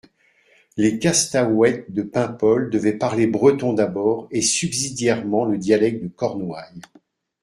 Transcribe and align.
Les 0.77 0.97
Costaouët 0.97 1.85
de 1.93 2.01
Paimpol 2.01 2.71
devaient 2.71 2.97
parler 2.97 3.27
breton 3.27 3.71
d'abord 3.73 4.27
et 4.31 4.41
subsidiairement 4.41 5.45
le 5.45 5.59
dialecte 5.59 6.01
de 6.01 6.07
Cornouailles. 6.07 6.81